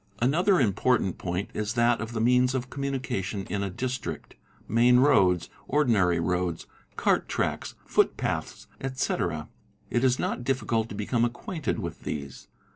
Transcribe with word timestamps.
Another 0.17 0.59
important 0.59 1.19
point 1.19 1.51
is 1.53 1.75
that 1.75 2.01
of 2.01 2.13
the 2.13 2.19
means 2.19 2.55
of 2.55 2.71
communication 2.71 3.45
in 3.51 3.61
a 3.61 3.69
Biistrict, 3.69 4.33
main 4.67 4.99
roads, 4.99 5.47
ordinary 5.67 6.19
roads, 6.19 6.65
cart 6.95 7.29
tracks, 7.29 7.75
footpaths, 7.85 8.65
etc. 8.79 9.47
It 9.91 10.03
is 10.03 10.17
not 10.17 10.43
difficult 10.43 10.89
to 10.89 10.95
become 10.95 11.23
acquainted 11.23 11.77
with 11.77 12.01
these. 12.01 12.47